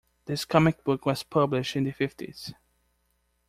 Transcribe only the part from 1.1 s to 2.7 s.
published in the fifties.